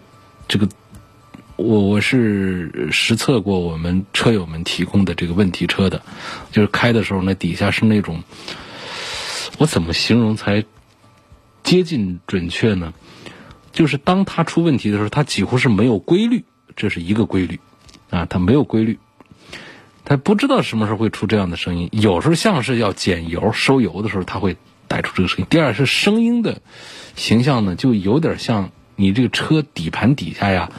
[0.47, 0.69] 这个。
[1.57, 6.03] 我我是实测过我们车友们提供的这个问题车的，
[6.51, 8.23] 就是开的时候呢，底下是那种，
[9.57, 10.67] 我怎么形容才
[11.63, 12.93] 接近准确呢？
[13.73, 16.45] 就是当它出问题的时候，它几乎是没有规律，
[16.77, 17.59] 这是一个规律
[18.13, 19.01] 啊，它没有规律，
[20.05, 21.89] 它不知道什么时候会出这样的声音。
[21.91, 25.47] 有时候像是要减油收油的时候，它会带出这个声音。
[25.49, 26.61] 第二是声音的
[27.17, 30.71] 形象呢，就有点像你这个车底盘底下呀。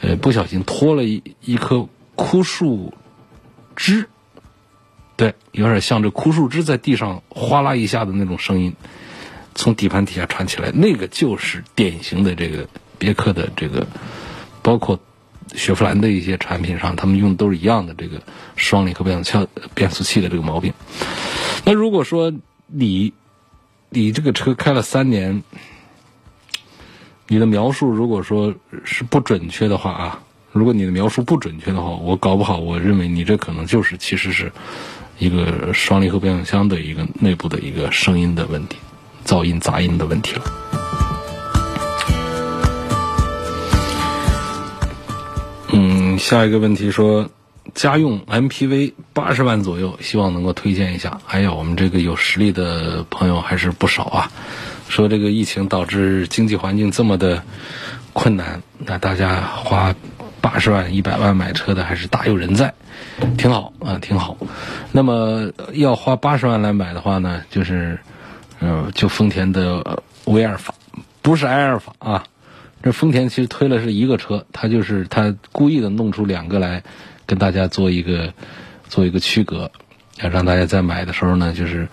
[0.00, 2.94] 呃，不小心拖了一一棵枯树
[3.76, 4.08] 枝，
[5.16, 8.74] 对，有点像这枯树枝在地上哗啦一下的那种声音，
[9.54, 12.66] 从底盘底下传起来，那个就是典型的这个
[12.98, 13.86] 别克的这个，
[14.62, 15.00] 包括
[15.54, 18.22] 雪佛兰的一些产品上，他们用的都是一样的这个
[18.56, 20.72] 双离合变速器变速器的这个毛病。
[21.64, 22.32] 那如果说
[22.66, 23.12] 你
[23.88, 25.42] 你这个车开了三年，
[27.26, 34.52] 你的描述如果说是不准确的话啊，如果你的描述不准确的话，我搞不好，我认为你这可能就是其实是
[35.18, 38.76] 一个双离合变速箱的一个内部的一个声音的问题，
[39.24, 40.69] 噪音杂音的问题了。
[45.72, 47.30] 嗯，下一个问题说，
[47.74, 51.20] 家用 MPV 八十万左右，希望能够推荐一下。
[51.26, 54.30] 哎呀，我们这个有实力的朋友还是不少啊。
[54.88, 57.42] 说这个疫情导致经济环境这么的
[58.12, 59.94] 困难，那大家花
[60.40, 62.74] 八十万、一百万买车的还是大有人在，
[63.38, 64.36] 挺好啊，挺好。
[64.90, 67.96] 那么要花八十万来买的话呢，就是，
[68.60, 70.74] 嗯，就丰田的威尔法，
[71.22, 72.24] 不是埃尔法啊。
[72.82, 76.82] 这丰田其实推了是一个车，它就是它故意的弄出两个来，
[77.26, 78.32] 跟大家做一个
[78.88, 79.70] 做一个区隔，
[80.18, 81.88] 让大家在买的时候呢，就是。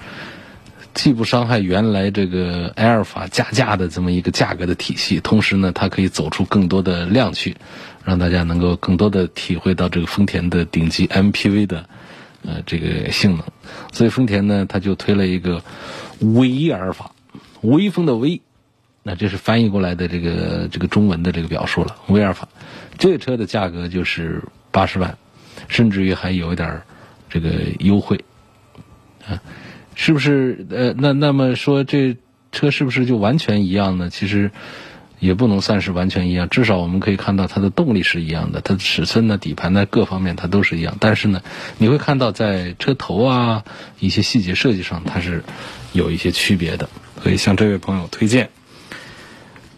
[0.94, 7.56] 既不伤害原来这个埃尔法加价的这么一个价格的体系，同时呢，它可以走出更多的量去，
[8.04, 11.88] 让大家能够更多的体会到这个丰田的顶级 MPV 的
[12.44, 13.44] 呃这个性能。
[13.92, 15.62] 所以丰田呢，它就推了一个
[16.20, 17.12] 威尔法，
[17.62, 18.42] 威风的威，
[19.08, 21.96] 那这是翻译过来的这个这个中文的这个表述了。
[22.10, 22.50] 威尔法
[22.98, 25.18] 这个车的价格就是八十万，
[25.70, 26.82] 甚至于还有一点
[27.30, 28.26] 这个优惠
[29.26, 29.42] 啊。
[29.96, 30.68] 是不是？
[30.70, 32.18] 呃，那那么说这
[32.52, 34.10] 车是不是就完全一样呢？
[34.10, 34.52] 其实
[35.20, 40.98] 也不能算是完全一样，至少我们可以看到它的动力是一样的，它的尺寸呢、底盘呢各方面它都是一样。
[41.00, 41.42] 但是呢，
[41.78, 43.64] 你会看到在车头啊
[44.00, 45.44] 一些细节设计上，它是
[45.94, 46.90] 有一些区别的。
[47.24, 48.52] 所以向这位朋友推荐，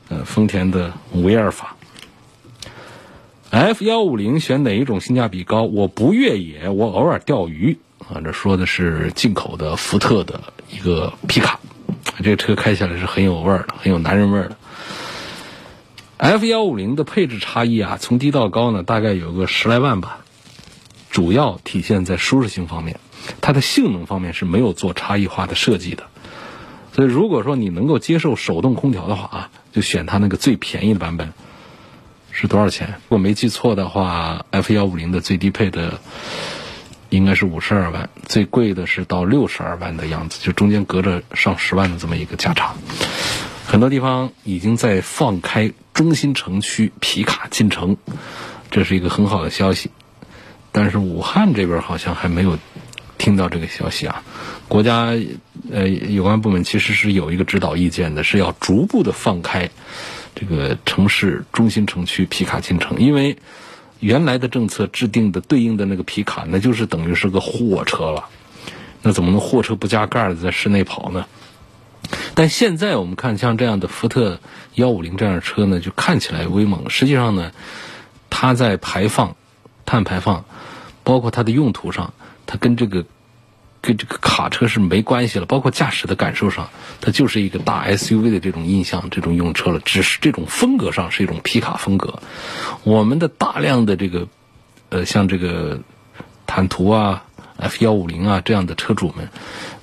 [0.10, 1.76] 呃，丰田的威尔法。
[3.52, 5.64] F 幺五零选哪一种性价比高？
[5.64, 8.22] 我不越野，我偶尔钓鱼啊。
[8.24, 11.60] 这说的是进口的福特的一个皮卡，
[12.24, 14.58] 这个车开起来是很有味儿的，很有男人味儿的。
[16.18, 20.20] F 幺五零的配置差异啊，从低到高呢，大概有个十来万吧。
[21.10, 23.00] 主要体现在舒适性方面，
[23.42, 26.04] 它的性能方面是没有做差异化的设计的。
[27.00, 31.32] 所以，如果说你能够接受手动空调的话啊，就选它那个最便宜的版本。
[32.30, 32.96] 是多少钱？
[33.04, 36.02] 如果没记错的话，F 幺五零的最低配的
[37.08, 42.74] 应该是五十二万，最贵的是到六十二万的样子，就中间隔着上十万的这么一个价差。
[43.66, 47.96] 很多地方已经在放开中心城区皮卡进城，
[48.72, 49.90] 这是一个很好的消息。
[50.74, 52.60] 但是武汉这边好像还没有
[53.20, 54.24] 听到这个消息啊。
[54.68, 55.16] 国家
[55.72, 59.70] 呃有关部门其实是有一个指导意见的，是要逐步的放开。
[60.36, 63.38] 这个城市中心城区皮卡进城，因为
[64.00, 68.30] 原来的政策制定的对应的那个皮卡，那就是等于是个货车了。
[69.02, 71.26] 那怎么能货车不加盖的在室内跑呢？
[72.36, 74.40] 但现在我们看，像这样的福特
[74.76, 76.90] 幺五零这样的车呢，就看起来威猛。
[76.90, 77.52] 实际上呢，
[78.30, 79.36] 它在排放、
[79.86, 80.46] 碳排放，
[81.04, 82.14] 包括它的用途上，
[82.50, 83.06] 它跟这个。
[83.82, 86.70] 跟这个卡车是没关系了，包括驾驶的感受上，
[87.00, 89.80] 它就是一个大 SUV 的这种印象，这种用车了。
[89.80, 92.20] 只是这种风格上是一种皮卡风格。
[92.84, 94.28] 我们的大量的这个，
[94.90, 95.80] 呃，像这个
[96.46, 97.24] 坦途啊、
[97.56, 99.30] F 幺五零啊这样的车主们，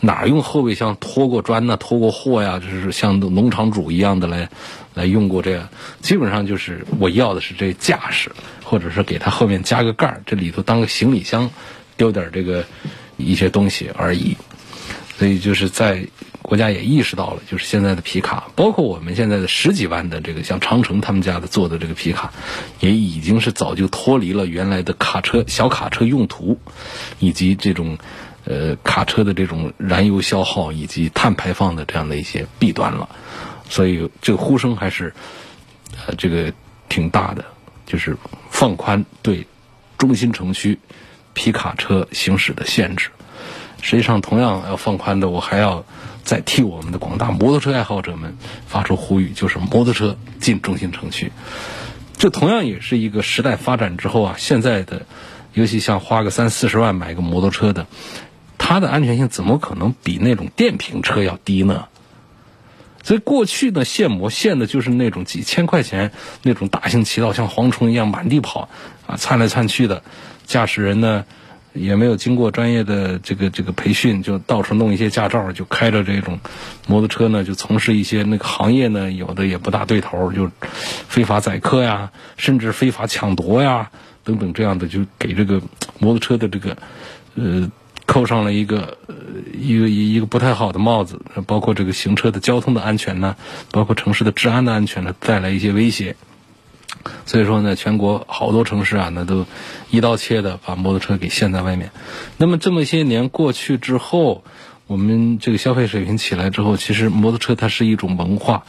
[0.01, 1.79] 哪用后备箱拖过砖呢？
[1.79, 2.59] 拖过货呀？
[2.59, 4.51] 就是像农场主一样的来
[4.93, 5.71] 来用过这样。
[6.03, 8.31] 基本上就是我要的是这架势，
[8.63, 11.51] 或者是给它后面加个盖儿，这里头当个行李箱，
[11.97, 12.65] 丢点这个。
[13.19, 14.37] 一些东西而已，
[15.17, 16.07] 所以就是在
[16.43, 22.31] 国家也意识到了，就是现在的皮卡，包括我们现在的十几万的这个像长城他们家的做的这个皮卡，
[22.81, 26.61] 也已经是早就脱离了原来的卡车小卡车用途，
[27.21, 27.97] 以及这种
[28.45, 33.09] 呃卡车的这种燃油消耗以及碳排放的这样的一些弊端了。
[33.71, 35.15] 所以这个呼声还是
[36.07, 36.53] 呃这个
[36.91, 37.43] 挺大的，
[37.87, 38.15] 就是
[38.51, 39.47] 放宽对
[39.97, 40.79] 中心城区。
[41.37, 43.11] 皮卡车行驶的限制，
[43.83, 45.85] 实际上同样要放宽的，我还要
[46.25, 51.31] 再替我们的广大摩托车爱好者们发出呼吁，就是摩托车进中心城区。
[52.17, 55.05] 这同样也是一个时代发展之后啊，现在的，
[55.53, 57.87] 尤其像花个三四十万买个摩托车的，
[58.57, 61.85] 它的安全性怎么可能比那种电瓶车要低呢？
[63.03, 66.13] 所以过去呢，限摩限的就是那种几千块钱
[66.43, 68.71] 那种大型骑道，像蝗虫一样满地跑
[69.07, 70.03] 啊，窜来窜去的。
[70.47, 71.25] 驾驶人呢，
[71.73, 76.39] 也没有经过专业的这个这个培训，就到处弄一些驾照，就开着这种
[76.87, 80.51] 摩托车呢，就从事一些那个行业呢，有的也不大对头，就
[81.09, 83.91] 非法载客呀，甚至非法抢夺呀
[84.25, 85.61] 等等这样的，就给这个
[85.99, 86.77] 摩托车的这个
[87.35, 87.71] 呃
[88.07, 88.97] 扣上了一个
[89.53, 93.37] 一个一一个不太好的帽子，包括这个行车的交通的安全呢，
[93.71, 96.15] 包括城市的治安的安全呢，带来一些威胁。
[97.25, 99.47] 所以说呢，全国好多城市啊，那都
[99.91, 101.91] 一刀切的把摩托车给限在外面。
[102.37, 104.45] 那么这么些年过去之后，
[104.87, 108.65] 我们这个消费水平起来之后，其实摩托车它是一种文化，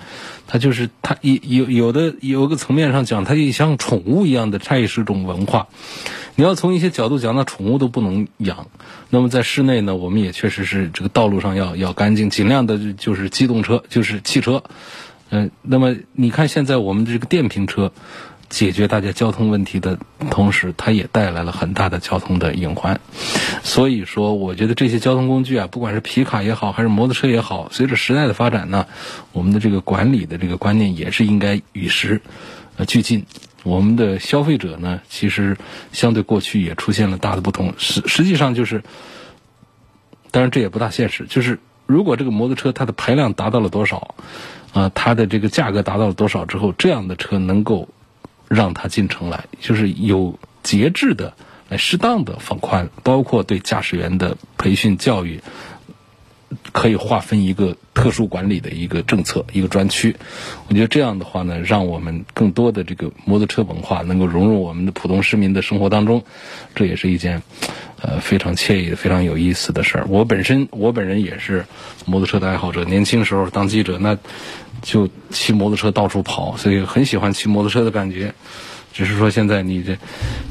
[0.48, 5.68] 它就是它有有的有个层面上讲，它也像宠物一样的，它也是一种文化。
[6.36, 8.68] 你要从一些角度讲，那宠物都不能养。
[9.10, 14.64] 那么在室内呢，我们也确实是这个道路上要要干净，尽量的就是机动车，就是汽车。
[15.30, 17.92] 嗯，那么你看现在我们的这个电瓶车，
[18.50, 20.00] 解决大家交通问题的
[20.30, 23.02] 同时，它也带来了很大的交通的隐患。
[23.62, 28.88] 所以说，我觉得这些交通工具啊，不管是皮卡也好，还是摩托车也好，随着时代的发展呢，
[29.34, 32.22] 我们的这个管理的这个观念也是应该与时
[32.78, 33.26] 呃俱进。
[33.64, 35.58] 我们的消费者呢，其实
[35.92, 37.74] 相对过去也出现了大的不同。
[37.78, 38.82] 实实际上就是，
[40.32, 41.26] 当然这也不大现实。
[41.28, 44.16] 就是如果这个摩托车它的排量达到了多少？
[44.78, 47.90] 啊，它的这个价格达到了多少之后，这样的车能够
[48.48, 51.34] 让它进城来，就是有节制的
[51.68, 55.42] 来适当的放宽，包括对驾驶员的培训教育，
[56.74, 60.16] 可以划分一个特殊管理的一个政策一个专区。
[60.68, 66.24] 我觉得这样的话呢，让我们更多的这个摩托车文化能够融入我们的普通市民的生活当中，
[66.76, 67.42] 这也是一件
[68.02, 70.06] 呃非常惬意、非常有意思的事儿。
[70.08, 71.66] 我本身我本人也是
[72.06, 74.18] 摩托车的爱好者，年轻时候当记者，那
[74.82, 78.34] 就骑摩托车到处跑，所以很喜欢骑摩托车的感觉。
[78.94, 79.98] 只是说现在你这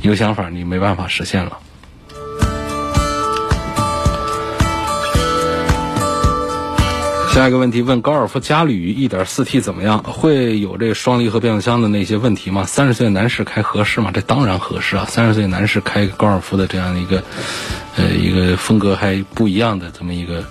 [0.03, 1.59] 有想法，你没办法实现了。
[7.35, 10.03] 下一个问题问高尔夫嘉旅 1.4T 怎么样？
[10.03, 12.65] 会有这双离合变速箱的那些问题吗？
[12.65, 14.11] 三十岁男士开合适吗？
[14.11, 15.05] 这当然合适啊！
[15.07, 17.23] 三十岁男士开高尔夫的这样一个，
[17.97, 20.43] 呃，一个风格还不一样的这么一个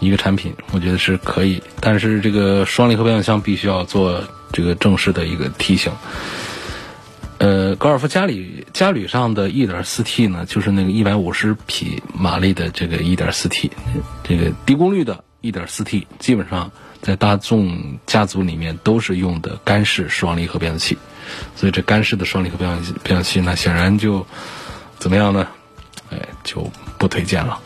[0.00, 1.62] 一个产品，我觉得是可以。
[1.80, 4.22] 但是这个双离合变速箱必须要做
[4.52, 5.92] 这个正式的一个提醒。
[7.38, 13.70] 呃，高尔夫嘉旅嘉旅上的 1.4T 呢，就是那个150匹马力的这个 1.4T，
[14.24, 15.24] 这个低功率的。
[15.40, 16.68] 1.4T 基本上
[17.00, 20.98] 在大众家族里面都是用的干式双离合变速器，
[21.54, 24.26] 所以这干式的双离合变速变速器那显然就
[24.98, 25.46] 怎么样呢？
[26.10, 26.68] 哎，就
[26.98, 27.60] 不推荐了。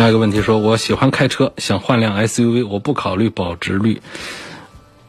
[0.00, 4.00] 下一个问题说，我喜欢开车，想换辆 SUV，我不考虑保值率。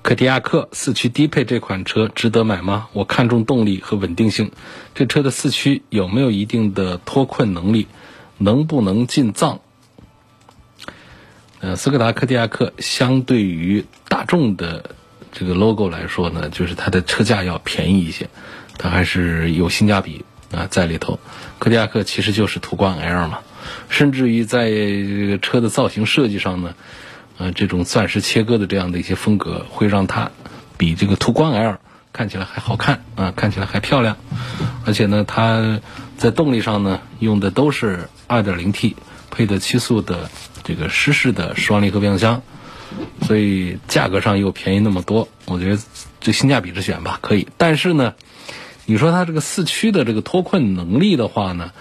[0.01, 2.89] 柯迪亚克四驱低配这款车值得买吗？
[2.91, 4.51] 我看重动力和稳定性。
[4.93, 7.87] 这车的四驱有没有一定的脱困能力？
[8.37, 9.61] 能不能进藏？
[11.61, 14.89] 呃，斯柯达柯迪亚克相对于大众的
[15.31, 18.29] 这个 logo 来说呢，就是它的车价要便宜一些，
[18.77, 21.17] 它还是有性价比啊在里头。
[21.59, 23.39] 柯迪亚克其实就是途观 L 嘛，
[23.89, 26.75] 甚至于在这个车的造型设计上呢。
[27.37, 30.29] 呃，这种钻石切割的这样的一些风格，会让它
[30.77, 31.79] 比这个途观 L
[32.13, 34.17] 看起来还好看啊，看起来还漂亮。
[34.85, 35.79] 而且呢，它
[36.17, 38.93] 在动力上呢，用的都是 2.0T
[39.31, 40.29] 配的七速的
[40.63, 42.43] 这个湿式的双离合变速箱，
[43.23, 45.81] 所以价格上又便宜那么多，我觉得
[46.19, 47.47] 这性价比之选吧，可以。
[47.57, 48.13] 但是呢，
[48.85, 51.71] 你说它这个四驱的这个脱困能力的话呢，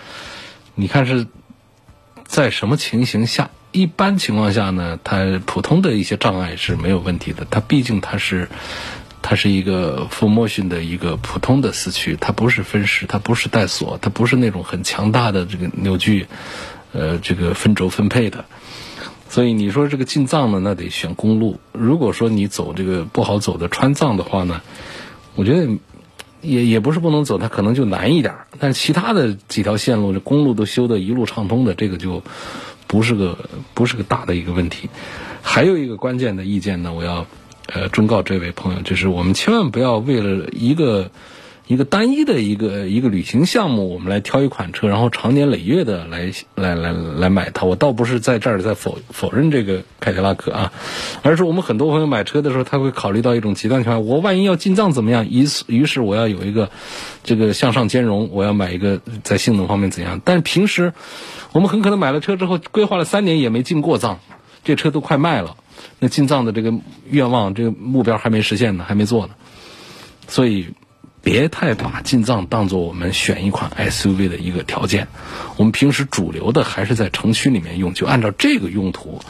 [0.74, 1.26] 你看是
[2.30, 3.50] 在什么情形下？
[3.72, 7.44] 一般情况下呢，它普通的一些障碍是没有问题的。
[7.50, 8.48] 它毕竟它是，
[9.20, 16.28] 它是一个 full motion 的一个普通的四驱，它不是分时，它不是带锁，它不是那种很强大的这个扭矩，
[16.92, 18.44] 呃，这个分轴分配的。
[19.28, 21.58] 所以你说这个进藏呢，那得选公路。
[21.72, 24.60] 如果说你走这个不好走的川藏的话呢，
[25.34, 25.68] 我觉得
[26.42, 28.34] 也也不是不能走，它可能就难一点。
[28.58, 32.22] 但其他的几条线路，这公路都修的一路畅通的，这个就。
[32.90, 33.38] 不是个
[33.72, 34.90] 不是个大的一个问题，
[35.42, 37.24] 还有一个关键的意见呢，我要
[37.72, 41.12] 呃忠告这位朋友，就是我们千万不要为了一个
[41.70, 47.64] 一个单一的一个一个旅行项目，我们来挑一款车，然后长年累月的来来来来买它。
[47.64, 50.72] 我倒不是在这儿在否否认这个凯迪拉克啊，
[51.22, 55.28] 而是我们很多朋友买车的时候，他会考虑到一种极端情况，我万一要进藏怎么样？
[55.30, 56.70] 于是于是我要有一个
[57.22, 60.20] 这个向上兼容，我要买一个在性能方面怎样？
[60.24, 60.92] 但平时。
[61.52, 64.20] 我们很可能买了车之后，规划了三年也没进过藏，
[64.62, 65.56] 这车都快卖了，
[65.98, 66.72] 那进藏的这个
[67.10, 69.32] 愿望、这个目标还没实现呢，还没做呢。
[70.28, 70.68] 所以，
[71.22, 75.08] 别太把进藏当做我们选一款 SUV 的一个条件。
[75.56, 79.20] 我们平时主流的还是在城区里面用，就按照这个用途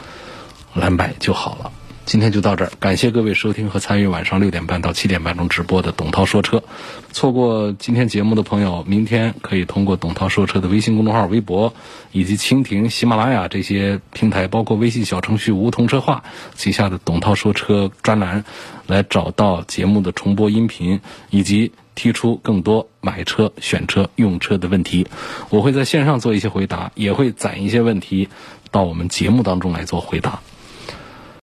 [0.75, 1.73] 来买就好了。
[2.11, 6.65] 今天就到这儿，感谢各位收听和参与晚上六点半到七点半钟直播的董涛说车。
[7.13, 11.73] 错过今天节目的朋友，明天可以通过董涛说车的微信公众号、微博
[12.11, 16.25] 以及蜻蜓、喜马拉雅这些平台，包括微信小程序“梧桐车话”
[16.57, 18.45] 旗下的董涛说车专栏，
[18.89, 20.99] 来找到节目的重播音频，
[21.31, 25.07] 以及提出更多买车、选车、用车的问题。
[25.49, 28.29] 我会在线上做一些回答，也会攒一些问题
[28.73, 30.41] 到我们节目当中来做回答。